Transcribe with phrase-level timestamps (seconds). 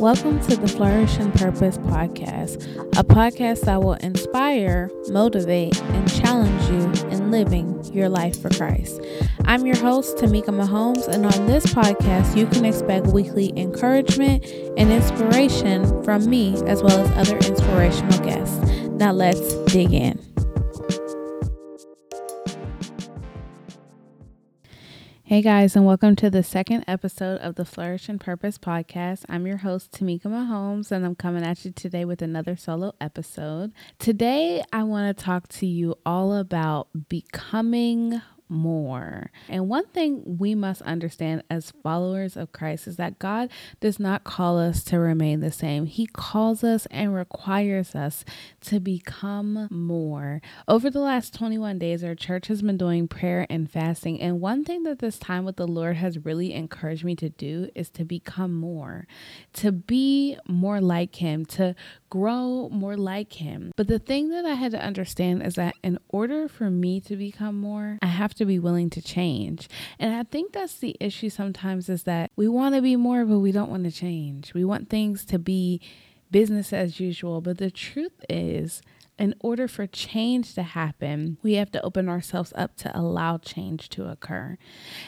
[0.00, 2.62] Welcome to the Flourish and Purpose podcast,
[2.96, 9.00] a podcast that will inspire, motivate, and challenge you in living your life for Christ.
[9.46, 14.46] I'm your host, Tamika Mahomes, and on this podcast, you can expect weekly encouragement
[14.76, 18.56] and inspiration from me as well as other inspirational guests.
[18.90, 20.17] Now, let's dig in.
[25.28, 29.26] Hey guys, and welcome to the second episode of the Flourish and Purpose podcast.
[29.28, 33.72] I'm your host, Tamika Mahomes, and I'm coming at you today with another solo episode.
[33.98, 39.30] Today, I want to talk to you all about becoming more.
[39.48, 44.24] And one thing we must understand as followers of Christ is that God does not
[44.24, 45.86] call us to remain the same.
[45.86, 48.24] He calls us and requires us
[48.62, 50.40] to become more.
[50.66, 54.20] Over the last 21 days, our church has been doing prayer and fasting.
[54.20, 57.68] And one thing that this time with the Lord has really encouraged me to do
[57.74, 59.06] is to become more,
[59.54, 61.74] to be more like Him, to
[62.10, 63.72] grow more like Him.
[63.76, 67.16] But the thing that I had to understand is that in order for me to
[67.16, 69.68] become more, I have to be willing to change.
[69.98, 73.38] And I think that's the issue sometimes is that we want to be more, but
[73.38, 74.54] we don't want to change.
[74.54, 75.80] We want things to be
[76.30, 77.40] business as usual.
[77.40, 78.82] But the truth is,
[79.18, 83.88] in order for change to happen, we have to open ourselves up to allow change
[83.90, 84.56] to occur.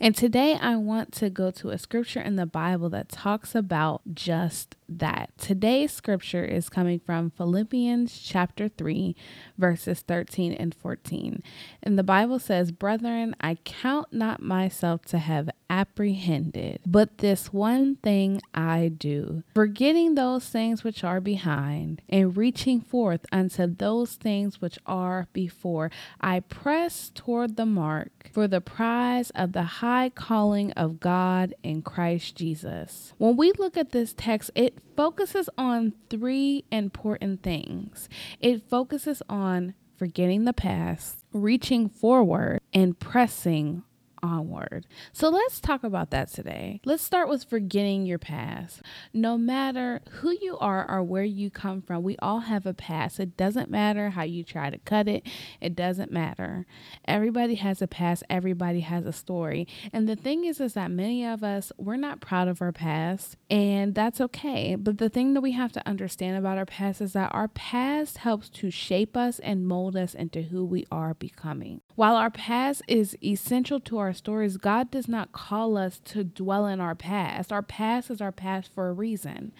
[0.00, 4.02] And today I want to go to a scripture in the Bible that talks about
[4.14, 5.30] just that.
[5.38, 9.16] Today's scripture is coming from Philippians chapter 3,
[9.58, 11.42] verses 13 and 14.
[11.82, 17.96] And the Bible says, Brethren, I count not myself to have apprehended, but this one
[17.96, 24.60] thing I do, forgetting those things which are behind and reaching forth unto those things
[24.60, 30.72] which are before, I press toward the mark for the prize of the high calling
[30.72, 33.14] of God in Christ Jesus.
[33.16, 38.10] When we look at this text, it focuses on three important things.
[38.40, 43.82] It focuses on forgetting the past, reaching forward, and pressing
[44.26, 44.86] onward.
[45.12, 46.80] So let's talk about that today.
[46.84, 48.82] Let's start with forgetting your past.
[49.14, 53.20] No matter who you are or where you come from, we all have a past.
[53.20, 55.26] It doesn't matter how you try to cut it,
[55.60, 56.66] it doesn't matter.
[57.06, 59.66] Everybody has a past, everybody has a story.
[59.92, 63.36] And the thing is is that many of us we're not proud of our past,
[63.48, 64.74] and that's okay.
[64.74, 68.18] But the thing that we have to understand about our past is that our past
[68.18, 71.80] helps to shape us and mold us into who we are becoming.
[71.94, 76.66] While our past is essential to our stories, God does not call us to dwell
[76.66, 77.52] in our past.
[77.52, 79.52] Our past is our past for a reason.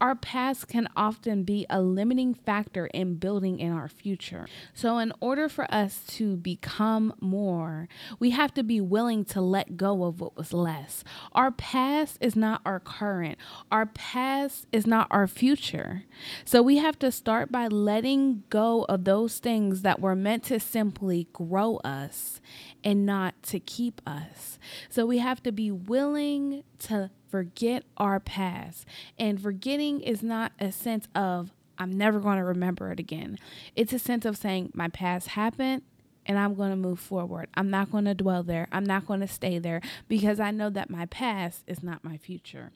[0.00, 4.46] Our past can often be a limiting factor in building in our future.
[4.74, 7.88] So, in order for us to become more,
[8.18, 11.04] we have to be willing to let go of what was less.
[11.32, 13.38] Our past is not our current,
[13.70, 16.04] our past is not our future.
[16.44, 20.58] So, we have to start by letting go of those things that were meant to
[20.58, 22.40] simply grow us
[22.84, 24.58] and not to keep us.
[24.88, 28.86] So, we have to be willing to forget our past.
[29.18, 33.38] And forgetting is not a sense of, I'm never going to remember it again.
[33.74, 35.82] It's a sense of saying, my past happened
[36.26, 37.48] and I'm going to move forward.
[37.54, 38.68] I'm not going to dwell there.
[38.72, 42.16] I'm not going to stay there because I know that my past is not my
[42.16, 42.72] future.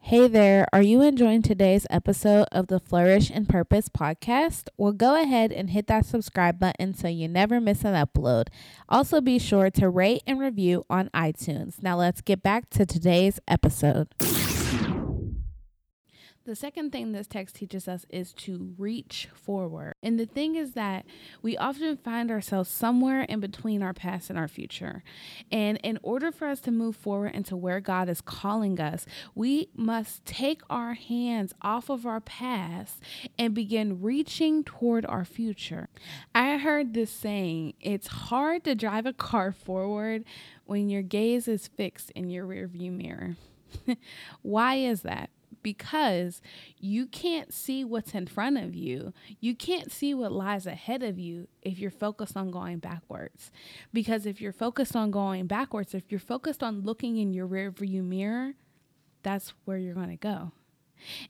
[0.00, 4.68] Hey there, are you enjoying today's episode of the Flourish and Purpose podcast?
[4.78, 8.46] Well, go ahead and hit that subscribe button so you never miss an upload.
[8.88, 11.82] Also, be sure to rate and review on iTunes.
[11.82, 14.08] Now, let's get back to today's episode.
[16.48, 19.92] The second thing this text teaches us is to reach forward.
[20.02, 21.04] And the thing is that
[21.42, 25.02] we often find ourselves somewhere in between our past and our future.
[25.52, 29.04] And in order for us to move forward into where God is calling us,
[29.34, 33.02] we must take our hands off of our past
[33.38, 35.90] and begin reaching toward our future.
[36.34, 40.24] I heard this saying it's hard to drive a car forward
[40.64, 43.36] when your gaze is fixed in your rearview mirror.
[44.40, 45.28] Why is that?
[45.62, 46.40] Because
[46.78, 49.12] you can't see what's in front of you.
[49.40, 53.50] You can't see what lies ahead of you if you're focused on going backwards.
[53.92, 58.04] Because if you're focused on going backwards, if you're focused on looking in your rearview
[58.04, 58.54] mirror,
[59.22, 60.52] that's where you're going to go.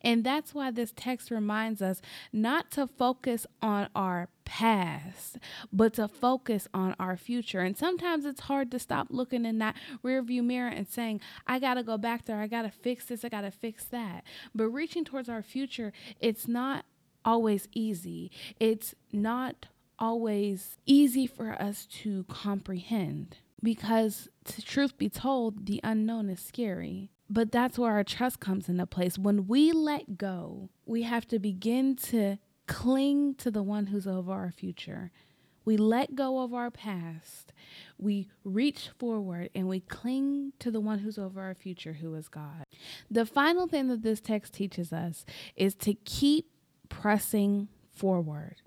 [0.03, 2.00] And that's why this text reminds us
[2.32, 5.38] not to focus on our past,
[5.73, 7.61] but to focus on our future.
[7.61, 11.75] And sometimes it's hard to stop looking in that rearview mirror and saying, I got
[11.75, 12.41] to go back there.
[12.41, 13.25] I got to fix this.
[13.25, 14.25] I got to fix that.
[14.55, 16.85] But reaching towards our future, it's not
[17.25, 18.31] always easy.
[18.59, 19.67] It's not
[19.99, 27.11] always easy for us to comprehend because, to truth be told, the unknown is scary.
[27.30, 29.19] But that's where our trust comes into place.
[29.19, 34.32] When we let go, we have to begin to cling to the one who's over
[34.32, 35.10] our future.
[35.64, 37.52] We let go of our past.
[37.98, 42.28] We reach forward and we cling to the one who's over our future, who is
[42.28, 42.64] God.
[43.10, 45.26] The final thing that this text teaches us
[45.56, 46.46] is to keep
[46.88, 48.62] pressing forward.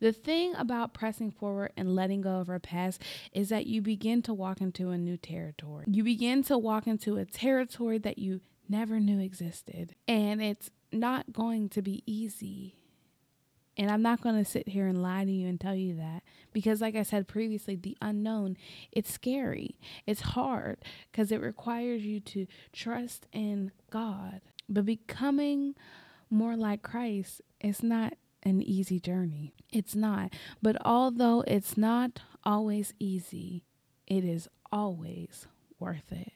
[0.00, 3.02] The thing about pressing forward and letting go of our past
[3.32, 5.84] is that you begin to walk into a new territory.
[5.88, 9.94] You begin to walk into a territory that you never knew existed.
[10.08, 12.76] And it's not going to be easy.
[13.76, 16.22] And I'm not going to sit here and lie to you and tell you that
[16.52, 18.58] because, like I said previously, the unknown,
[18.90, 19.78] it's scary.
[20.06, 20.78] It's hard
[21.10, 24.42] because it requires you to trust in God.
[24.68, 25.74] But becoming
[26.28, 29.54] more like Christ is not an easy journey.
[29.70, 30.32] It's not.
[30.60, 33.64] But although it's not always easy,
[34.06, 35.46] it is always
[35.78, 36.32] worth it.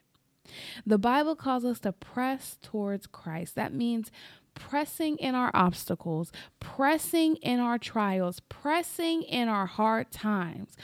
[0.84, 3.54] The Bible calls us to press towards Christ.
[3.56, 4.10] That means
[4.54, 10.76] pressing in our obstacles, pressing in our trials, pressing in our hard times.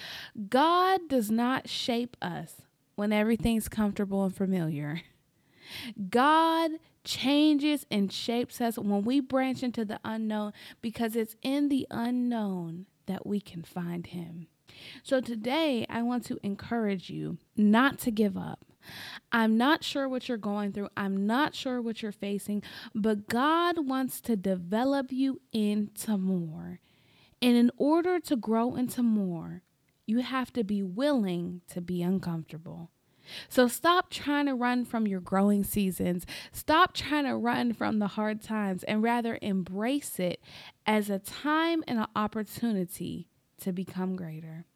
[0.49, 2.63] God does not shape us
[2.95, 5.03] when everything's comfortable and familiar.
[6.11, 6.73] God
[7.05, 12.87] changes and shapes us when we branch into the unknown because it's in the unknown
[13.07, 14.47] that we can find Him.
[15.03, 18.65] So today, I want to encourage you not to give up.
[19.31, 20.89] I'm not sure what you're going through.
[20.97, 22.63] I'm not sure what you're facing,
[22.95, 26.81] but God wants to develop you into more.
[27.41, 29.63] And in order to grow into more,
[30.07, 32.91] you have to be willing to be uncomfortable.
[33.49, 36.27] So stop trying to run from your growing seasons.
[36.53, 40.43] Stop trying to run from the hard times and rather embrace it
[40.87, 43.29] as a time and an opportunity
[43.61, 44.67] to become greater.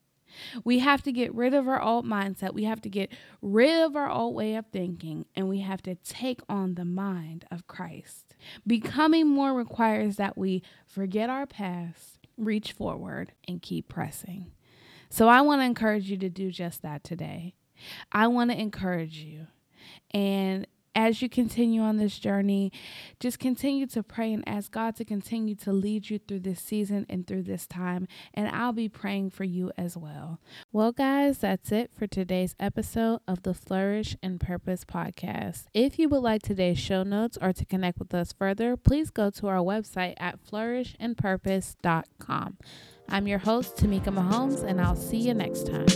[0.64, 2.52] We have to get rid of our old mindset.
[2.52, 3.10] We have to get
[3.40, 7.46] rid of our old way of thinking, and we have to take on the mind
[7.50, 8.34] of Christ.
[8.66, 14.52] Becoming more requires that we forget our past, reach forward, and keep pressing.
[15.08, 17.54] So I want to encourage you to do just that today.
[18.12, 19.49] I want to encourage you.
[20.12, 22.73] And as you continue on this journey,
[23.20, 27.05] just continue to pray and ask God to continue to lead you through this season
[27.11, 28.08] and through this time.
[28.32, 30.40] And I'll be praying for you as well.
[30.73, 35.64] Well, guys, that's it for today's episode of the Flourish and Purpose podcast.
[35.75, 39.28] If you would like today's show notes or to connect with us further, please go
[39.31, 42.56] to our website at flourishandpurpose.com.
[43.08, 45.87] I'm your host, Tamika Mahomes, and I'll see you next time.